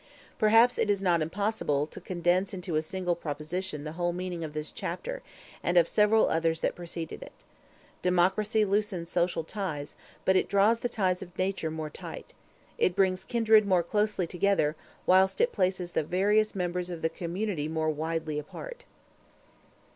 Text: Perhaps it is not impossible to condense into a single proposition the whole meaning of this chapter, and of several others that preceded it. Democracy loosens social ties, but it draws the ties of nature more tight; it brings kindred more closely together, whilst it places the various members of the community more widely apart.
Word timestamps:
Perhaps 0.39 0.79
it 0.79 0.89
is 0.89 1.03
not 1.03 1.21
impossible 1.21 1.85
to 1.85 2.01
condense 2.01 2.55
into 2.55 2.75
a 2.75 2.81
single 2.81 3.13
proposition 3.15 3.83
the 3.83 3.91
whole 3.91 4.13
meaning 4.13 4.43
of 4.43 4.55
this 4.55 4.71
chapter, 4.71 5.21
and 5.61 5.77
of 5.77 5.87
several 5.87 6.27
others 6.27 6.61
that 6.61 6.73
preceded 6.73 7.21
it. 7.21 7.31
Democracy 8.01 8.65
loosens 8.65 9.09
social 9.09 9.43
ties, 9.43 9.95
but 10.25 10.35
it 10.35 10.49
draws 10.49 10.79
the 10.79 10.89
ties 10.89 11.21
of 11.21 11.37
nature 11.37 11.69
more 11.69 11.91
tight; 11.91 12.33
it 12.79 12.95
brings 12.95 13.23
kindred 13.23 13.63
more 13.67 13.83
closely 13.83 14.25
together, 14.25 14.75
whilst 15.05 15.39
it 15.39 15.51
places 15.51 15.91
the 15.91 16.01
various 16.03 16.55
members 16.55 16.89
of 16.89 17.03
the 17.03 17.07
community 17.07 17.67
more 17.67 17.91
widely 17.91 18.39
apart. 18.39 18.85